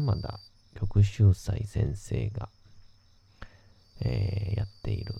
[0.00, 0.40] 玉田
[0.74, 2.48] 玉秀斎先生が、
[4.00, 5.14] えーやっている、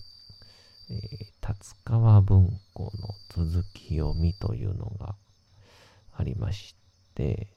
[0.89, 3.13] えー達川文庫の
[3.45, 5.13] 続き読みというのが
[6.17, 6.75] ありまし
[7.13, 7.47] て、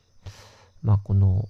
[0.83, 1.48] まあ、この、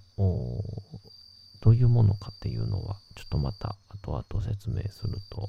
[1.61, 5.49] どういうものかっていうのは、ちょっとまた後々説明すると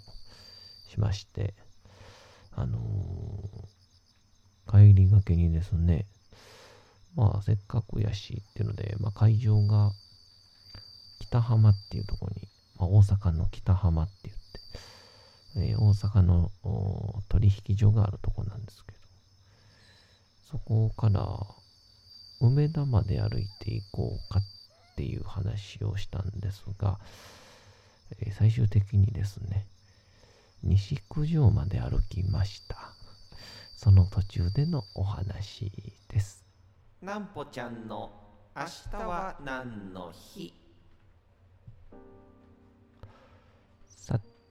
[0.89, 1.53] しまして、
[2.55, 3.75] あのー
[4.67, 6.07] 帰りがけにですね、
[7.15, 9.91] まあ、せっかくやしっていうので、まあ、会場が
[11.29, 12.47] 北浜っていうところに、
[12.77, 14.41] まあ、大阪の北浜って言って、
[15.71, 16.51] えー大阪の
[17.29, 18.97] 取引所があるとこなんですけど、
[20.51, 21.39] そこから
[22.41, 24.43] 梅田まで歩いていこうかっ
[24.95, 26.99] ていう話をしたんですが、
[28.19, 29.65] えー最終的にですね、
[30.63, 32.77] 西九条まで歩きました。
[33.77, 35.71] その途中でのお話
[36.09, 36.43] です。
[37.01, 38.09] なんぽちゃんの
[38.55, 40.64] 明日は何の日？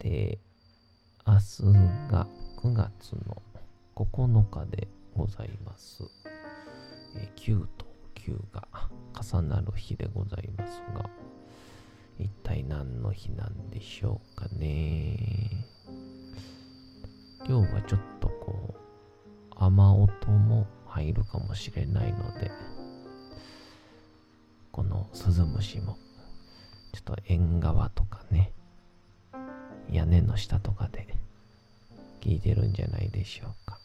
[0.05, 0.39] さて、
[1.27, 2.27] 明日が
[2.63, 3.43] 9月の
[3.97, 6.03] 9日でございます。
[7.17, 8.69] え9と9が
[9.19, 11.09] 重なる日でございますが、
[12.19, 15.65] 一体何の日なんでしょうかね。
[17.49, 22.51] 今日はちょっとこう、雨音も入るかもしれないので、
[24.71, 25.97] このスズムシも、
[26.93, 28.53] ちょっと縁側とかね、
[29.95, 31.07] 屋根の下とかで
[32.21, 33.79] 聞いてるんじゃないでしょうか。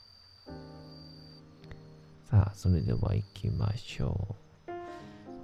[2.31, 4.35] さあ、それでは行きましょ
[4.67, 4.71] う。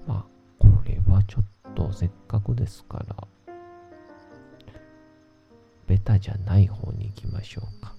[0.07, 0.25] まあ、
[0.57, 3.15] これはちょっとせっかくですから、
[5.85, 7.93] ベタじゃない方に行きましょうか。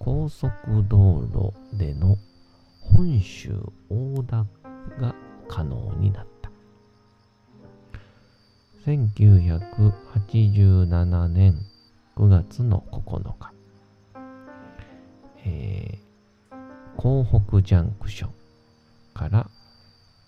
[0.00, 0.50] 高速
[0.88, 2.16] 道路での
[2.80, 3.50] 本州
[3.88, 4.48] 横断
[5.00, 5.14] が
[5.46, 6.37] 可能になった。
[8.88, 11.60] 1987年
[12.16, 13.52] 9月の9日、
[15.44, 15.98] えー
[16.96, 18.30] 港北ジャンクション
[19.12, 19.50] から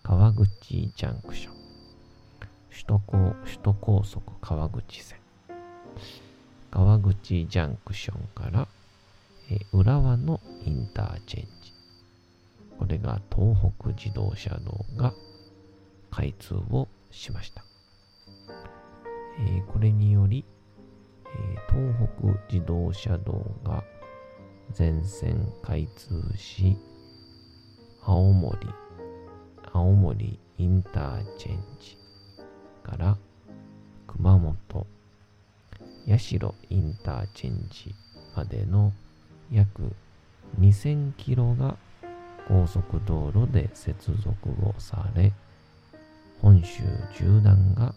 [0.02, 1.54] 川口ジャンクション、
[2.70, 5.18] 首都高首都高速川口線、
[6.70, 8.68] 川口ジャンクションから、
[9.50, 11.72] えー浦和のインターチェンジ、
[12.78, 15.14] これが東北自動車道が
[16.10, 17.64] 開通をしました。
[19.38, 20.44] えーこれにより、
[21.26, 23.84] えー東北自動車道が
[24.72, 26.76] 全線開通し、
[28.02, 28.58] 青森、
[29.72, 31.96] 青森インターチェンジ
[32.82, 33.16] から
[34.06, 34.86] 熊本、
[36.08, 37.94] 八代インターチェンジ
[38.36, 38.92] までの
[39.52, 39.92] 約
[40.58, 41.76] 2000キロが
[42.48, 45.32] 高速道路で接続をされ、
[46.42, 46.82] 本州
[47.12, 47.94] 縦断が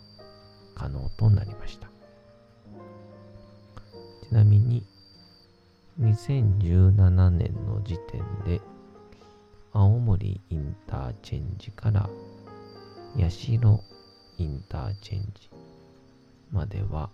[0.75, 1.87] 可能となりました。
[4.29, 4.85] ちなみに、
[5.99, 8.61] 2017年の時点で、
[9.71, 12.09] 青森インターチェンジから
[13.17, 13.83] 八代
[14.37, 15.49] インターチェンジ
[16.51, 17.09] までは、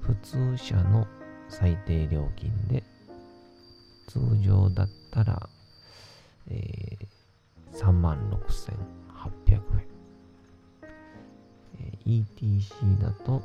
[0.00, 1.06] 普通車の
[1.48, 2.84] 最低料金で、
[4.08, 5.48] 通常だったら、
[6.48, 7.06] えー、
[7.78, 9.93] 36,800円。
[12.06, 13.42] ETC だと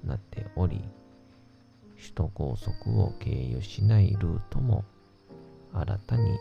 [0.05, 0.83] なっており、
[1.97, 4.85] 首都高速を経由しないルートも
[5.73, 6.37] 新たに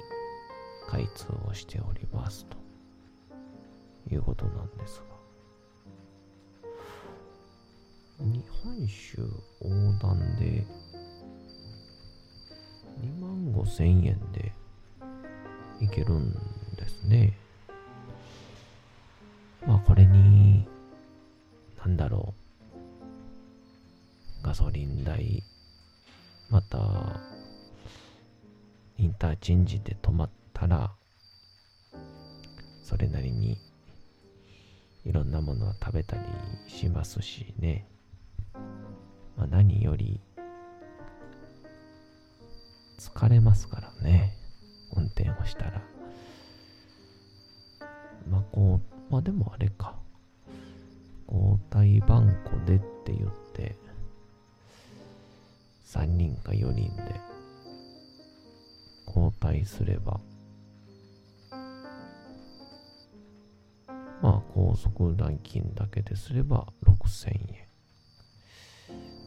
[0.90, 2.58] 開通をしておりますと
[4.14, 5.04] いうことなんです
[8.20, 9.18] が日本州
[9.62, 9.70] 横
[10.00, 10.66] 断で
[13.00, 14.52] 2万5千円で
[15.82, 16.34] いけるん
[16.78, 17.34] ですね。
[19.66, 20.68] まあこれに
[21.80, 22.42] なんだろう。
[24.44, 25.44] ガソリン代
[26.50, 27.22] また
[28.98, 30.92] インターチェンジで止まったら
[32.84, 33.58] それなりに
[35.06, 36.24] いろんなものは食べたり
[36.68, 37.88] しますしね、
[39.38, 40.20] まあ、何より
[43.00, 44.41] 疲れますからね。
[44.96, 45.82] 運転をしたら。
[48.30, 48.80] まあこ
[49.10, 49.96] うまあでもあれか。
[51.28, 53.78] 交代番号でって言って
[55.86, 57.16] 3人か4人で
[59.08, 60.20] 交代すれば。
[64.22, 67.40] まあ高速代金だけですれば6000円、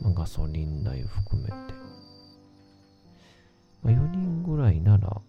[0.03, 1.55] まあ、ガソリン代含めて、
[3.83, 5.21] まあ、4人ぐらいなら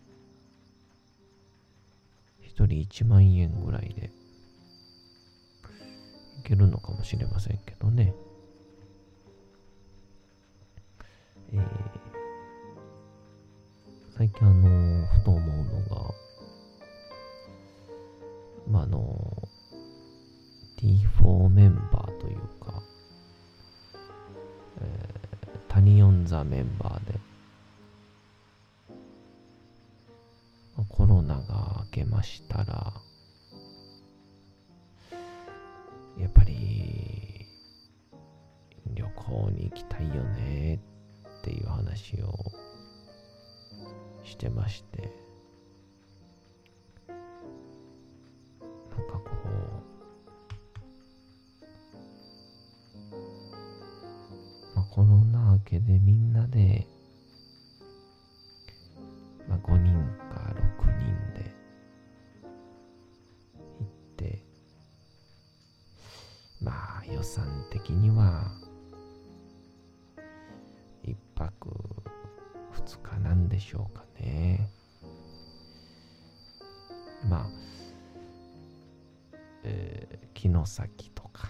[2.56, 4.12] 人1万円ぐらいで。
[6.40, 8.14] いけるのかもしれませんけどね。
[11.52, 11.62] えー、
[14.18, 16.12] 最近あのふと思うのが
[18.68, 19.56] まああのー
[20.86, 22.82] T4 メンバーというか、
[24.82, 27.20] えー、タニオンザメンバーで、
[31.26, 32.94] ナが明けましたら
[36.18, 37.48] やっぱり
[38.94, 40.80] 旅行に行きたいよね
[41.42, 42.52] っていう話を
[44.24, 45.10] してまして
[47.08, 49.32] なんかこ
[53.12, 56.88] う、まあ、コロナ明けでみんなで、
[59.50, 60.25] まあ、5人
[67.86, 68.52] 的には
[71.04, 71.70] 一泊
[72.72, 74.68] 二日なんでしょうかね。
[77.30, 77.46] まあ
[79.64, 81.48] えー、城崎とか。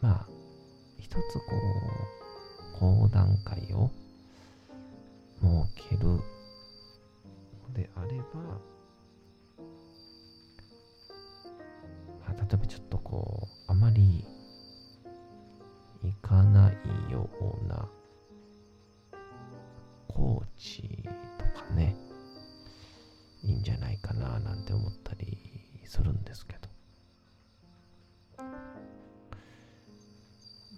[0.00, 0.26] まあ
[0.98, 1.20] 一つこ
[2.76, 3.88] う講談会を
[5.40, 6.20] 設けるの
[7.72, 8.58] であれば、
[17.10, 17.88] ような
[20.08, 20.82] 高知
[21.38, 21.96] とかね
[23.42, 25.38] いいんじゃないかななんて思ったり
[25.84, 26.68] するんですけど。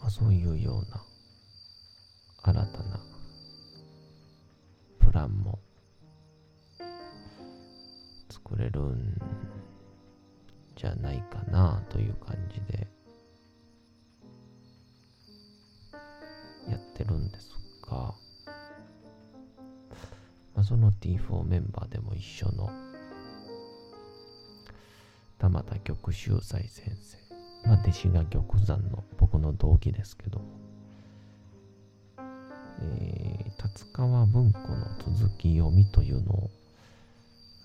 [0.00, 1.02] まあそういうような
[2.42, 3.00] 新たな
[5.00, 5.58] プランも
[8.30, 9.20] 作れるん
[10.76, 12.97] じゃないかなという感じで。
[16.98, 17.50] ってるんです
[17.88, 18.14] が、
[20.54, 22.70] まあ、その T4 メンバーでも一緒の
[25.38, 26.96] 玉田玉秀斎先
[27.64, 30.44] 生、まあ、弟子が玉山の僕の同期ですけども、
[32.80, 36.50] えー、達川文庫の続き読みというのを、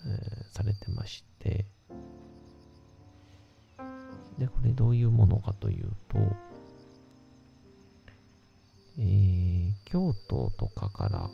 [0.06, 1.66] えー、されてまして
[4.38, 6.18] でこれどういうものかというと、
[8.98, 11.30] えー、京都とかから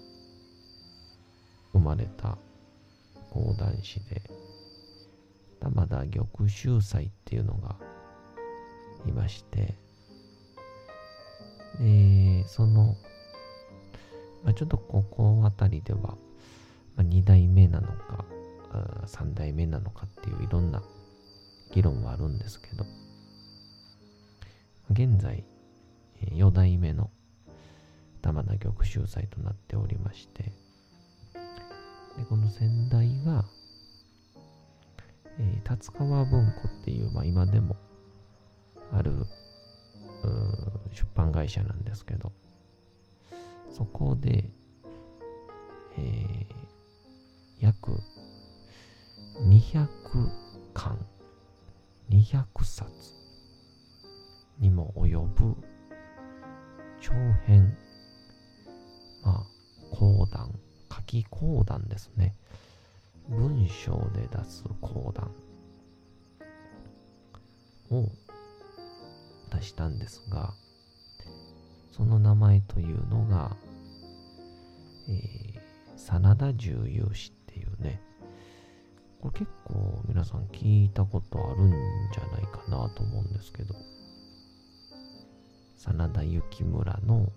[1.74, 2.38] 生まれた
[3.30, 4.22] 講談師で
[5.60, 7.76] 玉田玉秀斎っていうのが
[9.06, 9.76] いまして
[11.80, 12.96] でその、
[14.44, 16.18] まあ、ちょっとここあたりでは、ま
[16.98, 18.26] あ、2代目なのか
[19.06, 20.82] 3代目なのかっていういろんな
[21.72, 22.86] 議論はあるんですけど
[24.92, 25.44] 現在
[26.22, 27.10] 4代目の
[28.22, 30.52] 玉田玉秀斎となっておりましてで
[32.28, 33.46] この先代が、
[35.40, 37.76] えー、達川文庫っていう、まあ、今でも
[38.92, 39.12] ある
[40.92, 42.32] 出版会社なんですけど
[43.72, 44.50] そこで、
[45.98, 47.74] えー、
[49.42, 49.90] 200
[50.74, 50.98] 巻、
[52.10, 52.90] 200冊
[54.60, 55.56] にも及ぶ
[57.00, 57.14] 長
[57.46, 57.78] 編、
[59.24, 60.60] まあ、講談、
[60.92, 62.36] 書き講談ですね。
[63.30, 65.32] 文章で出す講談。
[67.92, 68.10] を
[69.52, 70.54] 出したんですが、
[71.92, 73.56] その名前というのが、
[75.10, 75.60] えー、
[75.98, 78.02] 真田重勇士っていうね、
[79.22, 83.76] これ結構皆さん聞いたことあるんじゃないかなと思うんですけど、
[85.78, 87.32] 真田幸村の、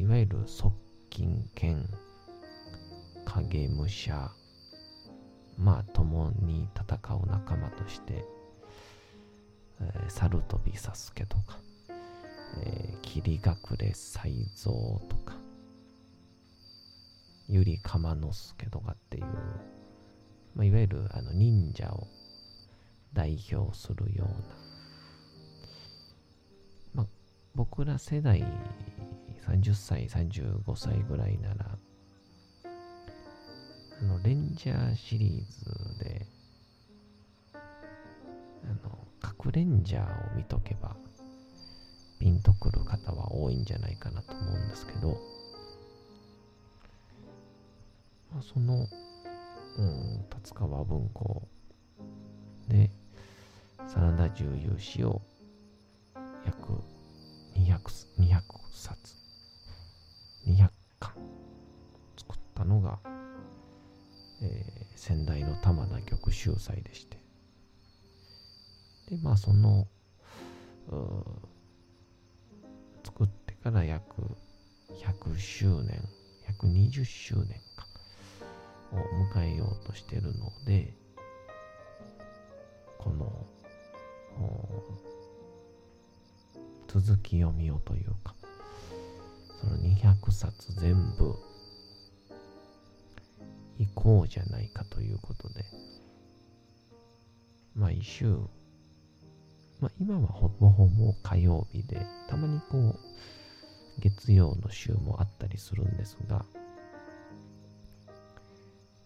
[0.00, 0.72] いわゆる側
[1.10, 1.86] 近兼
[3.26, 4.30] 影武者、
[5.58, 8.24] まあ共に戦う仲間として、
[9.78, 11.58] えー、猿飛びサスケとか、
[12.62, 14.72] えー、霧隠れ才蔵
[15.06, 15.34] とか、
[17.46, 19.24] ゆりかまのすけとかっていう、
[20.54, 22.06] まあ、いわゆるあの忍者を
[23.12, 24.34] 代表するような、
[26.94, 27.06] まあ、
[27.54, 28.42] 僕ら世代
[29.46, 31.78] 30歳、35歳ぐらいなら、
[34.00, 36.26] あの、レンジャーシリーズで、
[37.54, 37.58] あ
[38.86, 40.96] の、核レンジャーを見とけば、
[42.18, 45.18] ピンとくる方は多いんじゃないかなと思うんですけど、
[48.32, 48.86] まあ、その、
[49.78, 51.48] うん、達川文庫
[52.68, 52.90] で、
[53.88, 55.20] 真田重勇士を
[56.44, 56.72] 約
[57.56, 57.78] 200、
[58.18, 58.42] 200
[58.72, 59.19] 冊、
[65.60, 67.18] 先代の玉田玉秀祭でして、
[69.10, 69.86] で、まあその、
[73.04, 74.04] 作ってから約
[74.90, 76.02] 100周年、
[76.60, 77.86] 120周年か、
[78.92, 78.96] を
[79.34, 80.94] 迎えようとしてるので、
[82.98, 83.46] この、
[86.88, 88.34] 続き読みをというか、
[89.60, 91.36] その200冊全部
[93.80, 95.64] 行こうじゃないかということで、
[97.74, 98.26] 毎週、
[99.80, 102.98] まあ今はほぼほぼ火曜日で、たまにこう、
[104.00, 106.44] 月曜の週もあったりするんですが、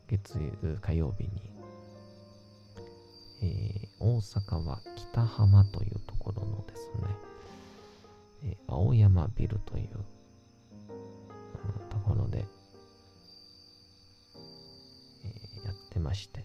[0.09, 1.31] 月曜火曜日に、
[3.43, 7.15] えー、大阪は北浜というところのですね、
[8.45, 9.89] えー、青山ビルという、
[16.15, 16.45] して、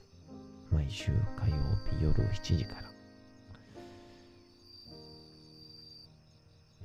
[0.71, 1.55] 毎週火曜
[1.97, 2.89] 日夜7時から。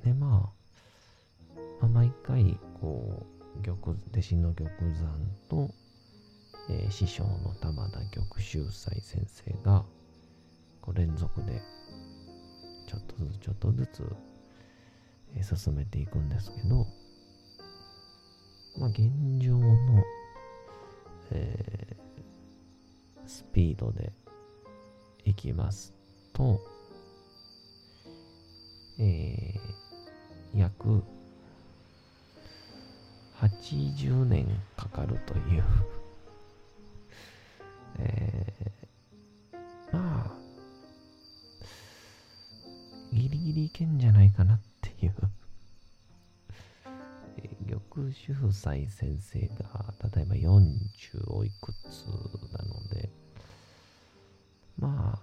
[0.03, 3.25] で、まあ、まあ、毎回、こ
[3.59, 5.13] う、玉、弟子の玉山
[5.49, 5.69] と、
[6.69, 9.83] えー、師匠の玉田玉秀斎先生が、
[10.81, 11.61] こう連続で、
[12.87, 14.15] ちょっとずつちょっとずつ、
[15.35, 16.85] えー、進めていくんですけど、
[18.77, 20.03] まあ、現状の、
[21.31, 21.94] え、
[23.27, 24.11] スピードで
[25.23, 25.93] いきます
[26.33, 26.59] と、
[28.99, 31.03] えー、約
[33.39, 35.63] 80年かかるという。
[37.97, 40.31] えー、まあ、
[43.13, 45.13] ギリギリいけんじゃないかなっていう。
[47.95, 52.05] 玉秀斎先生が、例えば40おいくつ
[52.51, 53.09] なので、
[54.77, 55.17] ま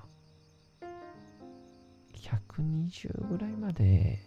[0.81, 0.87] あ、
[2.17, 4.21] 120ぐらいまで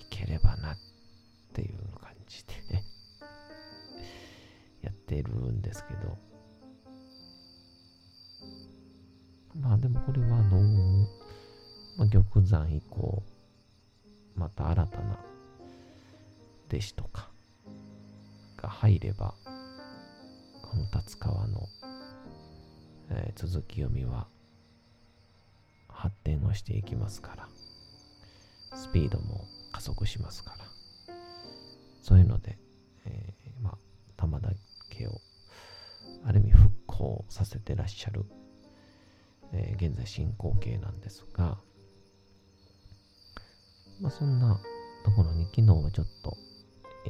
[0.00, 0.76] いければなっ
[1.52, 2.54] ていう感じで
[4.82, 6.16] やってるんですけど、
[9.56, 11.08] まあでもこれはあの、
[11.96, 13.20] まあ、玉山以降、
[14.36, 15.27] また新たな
[16.68, 17.30] 弟子とか
[18.56, 19.34] が入れば、
[20.62, 21.68] この達川の、
[23.10, 24.28] えー、続き読みは
[25.88, 27.48] 発展をしていきますから、
[28.76, 31.14] スピードも加速しますから、
[32.02, 32.58] そういうので、
[33.06, 33.78] えー、まあ、
[34.16, 34.50] 玉田
[34.90, 35.20] 家を
[36.26, 38.26] ある意味復興させてらっしゃる、
[39.52, 41.58] えー、現在進行形なんですが、
[44.00, 44.60] まあ、そんな
[45.04, 46.36] ところに昨日はちょっと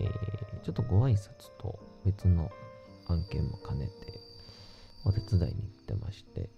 [0.00, 2.50] えー、ちょっとご挨拶と別の
[3.08, 4.20] 案件も兼ねて
[5.04, 6.48] お手伝いに行ってまして、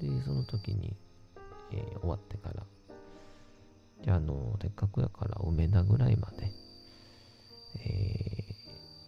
[0.00, 0.96] で、その時に、
[1.72, 2.62] えー、終わってから、
[4.02, 6.50] じゃあ、の、せっかくやから梅田ぐらいまで、
[7.80, 8.54] え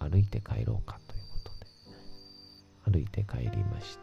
[0.01, 1.51] ー、歩いて帰ろうかというこ
[2.85, 4.03] とで、歩いて帰りまして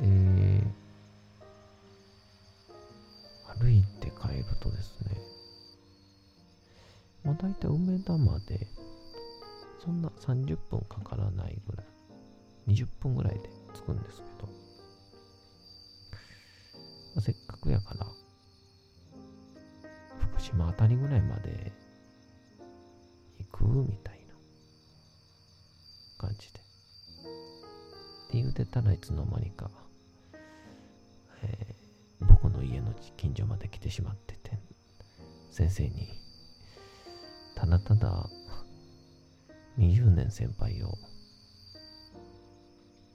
[0.00, 0.33] で
[4.84, 5.16] ですね。
[7.24, 8.66] まあ大体梅田まで
[9.82, 11.86] そんな30分かからないぐらい
[12.68, 13.40] 20分ぐらいで
[13.74, 14.46] 着くんですけど、
[17.14, 18.06] まあ、せっかくやから
[20.32, 21.72] 福島あたりぐらいまで
[23.38, 24.34] 行くみたいな
[26.18, 26.60] 感じで。
[26.60, 29.70] って言うてたらいつの間にか、
[31.42, 31.84] えー
[32.20, 34.50] 僕の家の近所まで来てしまってて。
[34.52, 34.60] ね、
[35.54, 36.08] 先生に、
[37.54, 38.28] ただただ
[39.78, 40.98] 20年先輩を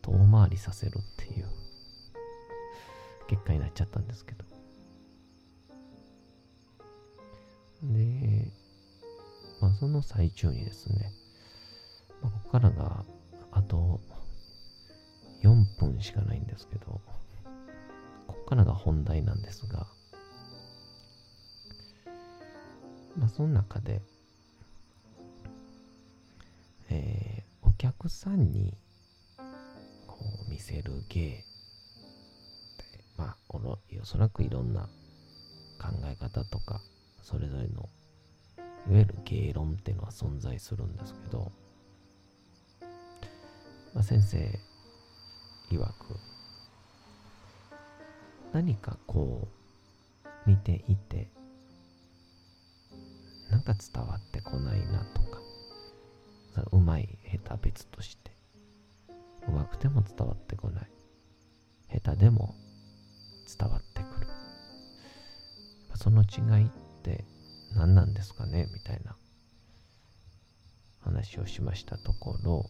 [0.02, 1.50] 遠回りさせるっていう
[3.28, 4.46] 結果になっちゃったんですけど。
[7.84, 8.50] で、
[9.60, 11.12] まあその最中にですね、
[12.22, 13.04] まあ、ここからが
[13.52, 14.00] あと
[15.44, 17.02] 4分しかないんですけど、こ
[18.28, 19.88] こからが本題なんですが、
[23.18, 24.02] まあその中で、
[26.90, 28.74] えーお客さんに
[30.06, 31.44] こう見せる芸って、
[33.18, 36.82] まあおろおそらくいろんな考え方とか、
[37.22, 37.88] それぞれの
[38.90, 41.52] いわゆる芸論っていうのは存在するんですけど、
[43.94, 44.60] まあ、先生
[45.72, 45.94] 曰く
[48.52, 49.48] 何かこ
[50.26, 51.30] う見ていて
[53.60, 55.42] なんか伝わってこないなとか。
[56.72, 58.32] うまい下手別として。
[59.50, 60.88] うまくても伝わってこない。
[62.02, 62.56] 下手でも
[63.60, 64.28] 伝わってくる。
[65.96, 66.70] その違いっ
[67.04, 67.26] て
[67.76, 68.70] 何なんですかね？
[68.74, 69.18] みたいな。
[71.02, 72.70] 話をしましたところ。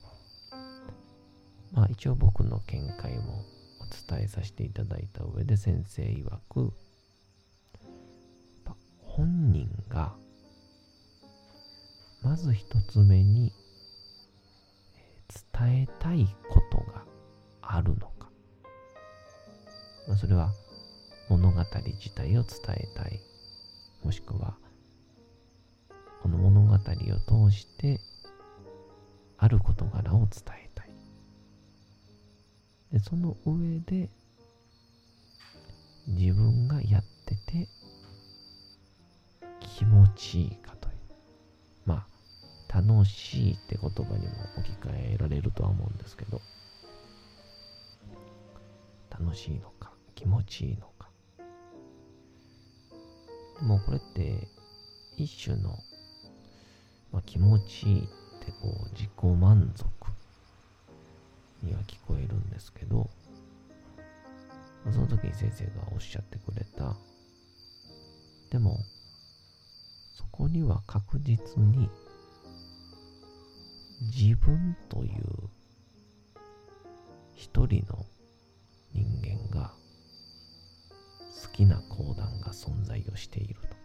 [1.71, 3.45] まあ一応僕の見解も
[3.79, 6.73] お伝えさせていただいた上で先生曰く
[9.03, 10.15] 本人が
[12.21, 13.53] まず一つ目に
[15.59, 17.03] 伝えたいことが
[17.61, 18.29] あるのか、
[20.07, 20.51] まあ、それは
[21.29, 23.21] 物語自体を伝えたい。
[24.03, 24.55] もしくは
[26.21, 26.77] この物語を
[27.49, 27.99] 通して
[29.37, 30.29] ある事柄を伝
[30.65, 30.89] えたい。
[32.91, 34.09] でその上で
[36.07, 37.67] 自分がやってて
[39.59, 40.88] 気持ちいいかと。
[42.71, 46.39] 楽しいって言葉にも置き換えられるとは思うんですけど
[49.09, 51.09] 楽しいのか気持ちいいのか。
[53.59, 54.47] でもこれって
[55.17, 55.77] 一種の、
[57.11, 59.85] まあ、気持ちいいってこう自己満足
[61.61, 63.09] には聞こえるんですけど
[64.91, 66.95] その時に先生がおっしゃってくれた
[68.49, 68.79] でも
[70.15, 71.89] そこには確実に
[74.01, 75.49] 自分という
[77.35, 78.05] 一人の
[78.93, 79.71] 人間が
[81.43, 83.75] 好きな講談が存在をしていると。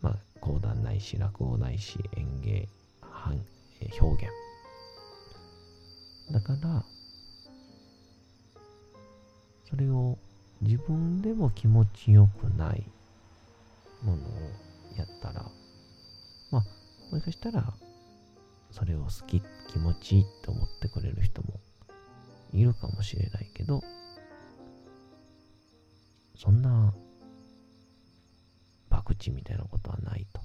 [0.00, 2.68] まあ、講談ないし落語ないし演芸、
[3.00, 3.38] 反
[4.00, 4.32] 表現。
[6.32, 6.84] だから、
[9.68, 10.18] それを
[10.60, 12.84] 自分でも気持ちよくない
[14.02, 14.26] ものを
[14.96, 15.44] やったら、
[16.50, 16.64] まあ、
[17.12, 17.72] もしかしたら、
[18.76, 21.60] それを好き、気持ちいいって思ってくれる人も
[22.52, 23.82] いるかもしれないけど、
[26.36, 26.92] そんな、
[28.90, 30.42] 博打みたいなことはないと。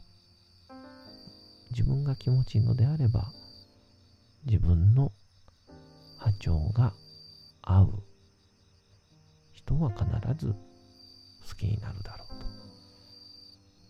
[1.72, 3.34] 自分が気持ちいいのであれば、
[4.46, 5.12] 自分の
[6.18, 6.94] 波長が
[7.62, 8.04] 合う
[9.52, 10.06] 人は必
[10.38, 12.24] ず好きになるだろ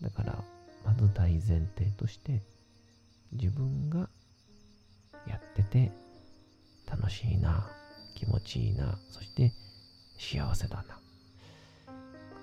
[0.00, 0.08] と。
[0.08, 0.44] だから、
[0.84, 2.42] まず大前提として、
[3.30, 4.08] 自分が
[5.26, 5.92] やってて
[6.90, 7.70] 楽しいな、
[8.14, 9.52] 気持ちいいな、そして
[10.18, 10.98] 幸せだな。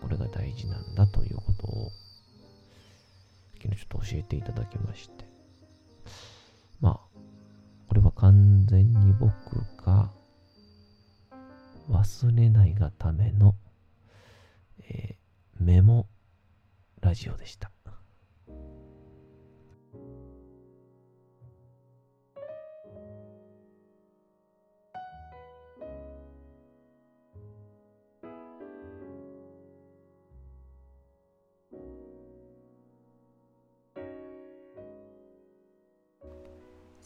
[0.01, 1.91] これが大事なんだということを、
[3.61, 5.25] 昨日ちょっと教えていただきまして。
[6.79, 6.99] まあ、
[7.87, 9.29] これは完全に僕
[9.83, 10.09] が
[11.89, 13.55] 忘れないがための、
[14.89, 15.15] え
[15.59, 16.07] メモ
[17.01, 17.71] ラジオでした。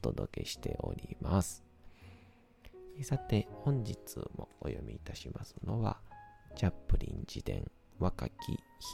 [0.00, 1.64] お届けしております。
[3.02, 3.96] さて、本日
[4.36, 5.98] もお読みいたしますのは、
[6.54, 8.32] チャップリン自伝若き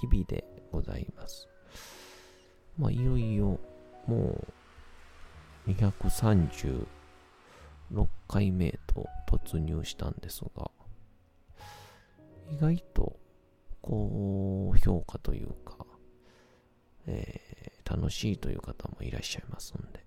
[0.02, 1.48] 日々でございます。
[2.78, 3.60] まあ、いよいよ、
[4.06, 4.46] も
[5.66, 6.86] う、236
[8.26, 10.70] 回目と突入したんですが、
[12.50, 13.18] 意外と、
[13.82, 15.76] 高評価というか、
[17.06, 20.04] えー、楽しいという方もいらっしゃいますんで、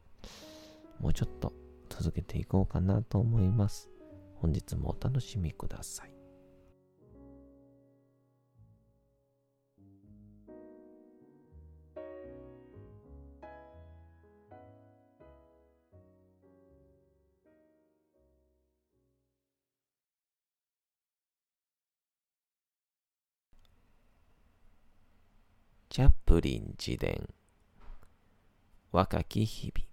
[1.00, 1.54] もうちょっと
[1.90, 3.90] 続けていこうかなと思います。
[4.36, 6.12] 本日もお楽しみください。
[25.90, 27.28] チャップリン自伝
[28.92, 29.87] 若き日々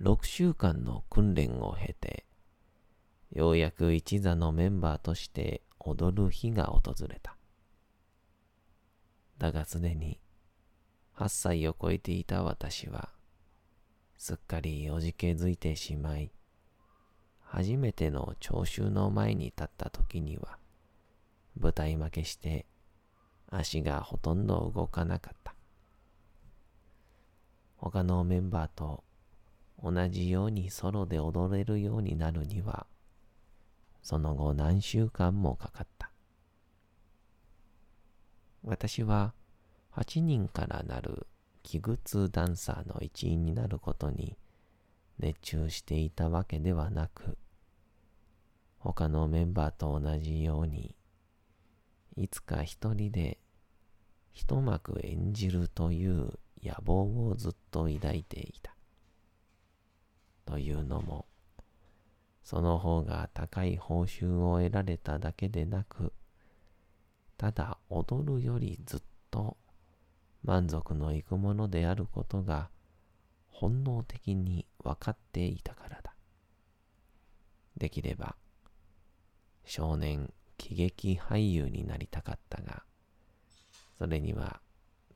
[0.00, 2.24] 6週間の訓練を経て
[3.32, 7.36] ようやく一座のメンバーとして踊る日が訪れた
[9.38, 10.20] だがすでに
[11.16, 13.08] 8歳を超えていた私は
[14.16, 16.30] すっかりおじけづいてしまい
[17.44, 20.58] 初めての聴衆の前に立った時には
[21.58, 22.66] 舞台負けして
[23.50, 25.54] 足がほとんど動かなかった。
[27.78, 29.04] 他のメンバーと
[29.82, 32.86] 同じようにソロで踊れるようになるには、
[34.02, 36.10] その後何週間もかかった。
[38.64, 39.34] 私は
[39.92, 41.26] 8人からなる
[41.62, 44.36] 器具通ダンサーの一員になることに
[45.18, 47.36] 熱中していたわけではなく、
[48.78, 50.94] 他のメンバーと同じように
[52.16, 53.38] いつか一人で
[54.32, 58.77] 一幕演じるという野望をずっと抱いていた。
[60.48, 61.26] というのも、
[62.42, 66.14] その方が高い報酬を得られただけでなく、
[67.36, 69.58] ただ踊るよりずっと
[70.42, 72.70] 満足のいくものであることが
[73.50, 76.14] 本能的に分かっていたからだ。
[77.76, 78.34] できれば
[79.66, 82.84] 少年喜劇俳優になりたかったが、
[83.98, 84.62] それには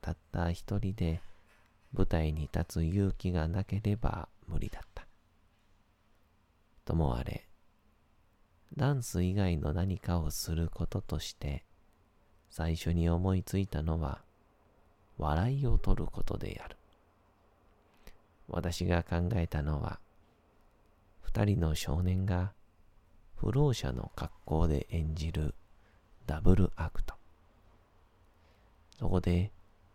[0.03, 1.23] たった一人で
[1.95, 4.92] 舞台に立つ勇気がなければ無理だった。
[6.93, 7.47] ともあれ、
[8.77, 11.65] ダンス以外の何かをすることとして
[12.51, 14.21] 最初に思いついたのは
[15.17, 16.77] 笑いを取ることである。
[18.47, 20.01] 私が考えたのは
[21.23, 22.53] 二人の少年が
[23.37, 25.55] 不老者の格好で演じる
[26.27, 27.15] ダブルアクト。
[28.99, 29.51] そこで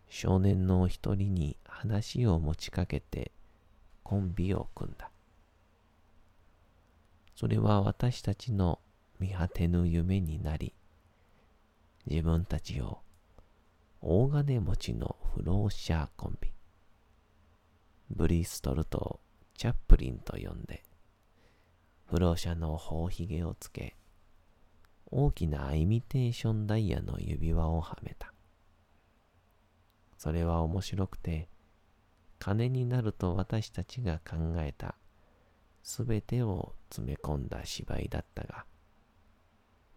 [0.10, 3.32] 少年の一人に話を持ちかけて
[4.02, 5.12] コンビを組んだ。
[7.38, 8.80] それは私たちの
[9.20, 10.74] 見果てぬ夢になり、
[12.08, 13.02] 自分たちを
[14.02, 16.52] 大金持ちの不老者コンビ、
[18.10, 19.20] ブリストルと
[19.56, 20.84] チャップリンと呼んで、
[22.08, 23.96] 不老者の頬ひげをつけ、
[25.12, 28.34] 大きなイミテーションダイヤの指輪をはめた。
[30.18, 31.50] それは面白くて、
[32.40, 34.96] 金になると私たちが考えた
[35.88, 38.66] すべてを詰め込んだ芝居だったが、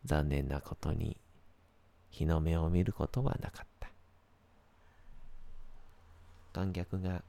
[0.04, 1.16] 残念なことに
[2.10, 3.90] 日の目を見ることはなかった。
[6.52, 7.24] 観客が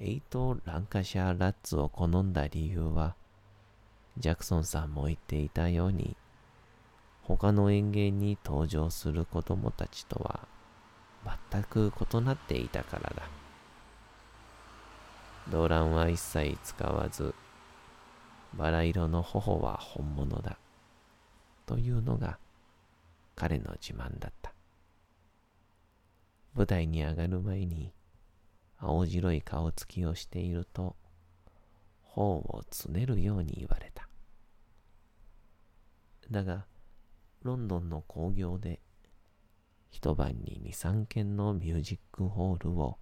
[0.00, 3.16] エイト・ランカシャー・ラッツを好んだ理由は、
[4.18, 6.16] ジャクソンさんも言っていたように、
[7.24, 10.46] 他の演芸に登場する子供たちとは
[11.50, 13.28] 全く異なっていたからだ。
[15.50, 17.34] 動乱は一切使わず、
[18.56, 20.58] バラ色の頬は本物だ。
[21.66, 22.38] というのが
[23.34, 24.52] 彼の自慢だった。
[26.54, 27.92] 舞台に上がる前に
[28.78, 30.94] 青白い顔つきをしていると
[32.02, 34.08] 頬をつねるように言われた。
[36.30, 36.66] だが、
[37.42, 38.80] ロンドンの興行で
[39.90, 42.98] 一晩に二三軒のミュージックホールを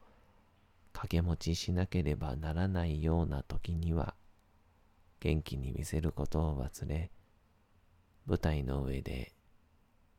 [0.92, 4.14] 掛け持ちしなければならないような時には、
[5.22, 7.12] 元気に見せることを忘れ、
[8.26, 9.32] 舞台の上で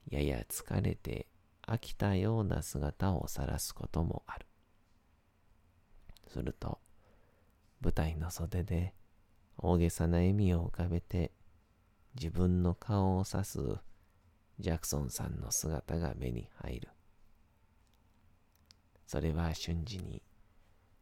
[0.10, 1.28] やや疲れて
[1.62, 4.46] 飽きたような姿を晒すこともある。
[6.30, 6.80] すると、
[7.82, 8.94] 舞台の袖で
[9.58, 11.34] 大げさな笑みを浮かべて
[12.16, 13.60] 自分の顔を指す
[14.60, 16.88] ジャクソンさんの姿が目に入る。
[19.06, 20.22] それは瞬時に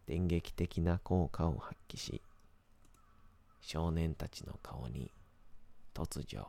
[0.08, 2.24] 電撃的な効果を発揮し、
[3.62, 5.12] 少年たちの顔に
[5.94, 6.46] 突如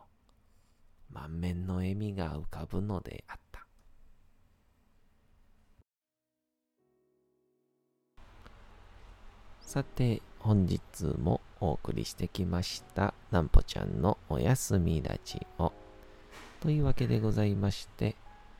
[1.12, 3.66] 満面の笑みが浮かぶのであった。
[9.61, 15.72] さて、本日もお送りしてきました、なんぽちゃんのおやすみラジオ。
[16.61, 18.16] というわけでございまして、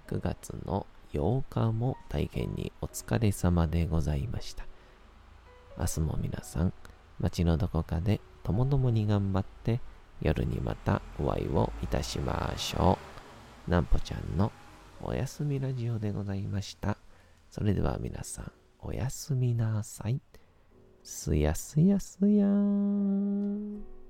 [0.08, 4.64] 9月の8日も大変にお疲れ様でございました。
[5.78, 6.72] 明日も皆さん、
[7.18, 9.81] 街のどこかでともどもに頑張って、
[10.20, 12.98] 夜にまたお会いをいたしましょ
[13.68, 13.70] う。
[13.70, 14.52] なんぽちゃんの
[15.00, 16.96] おやすみラジオでございました。
[17.50, 20.20] それでは皆さん、おやすみなさい。
[21.02, 24.01] すやすやすやーん。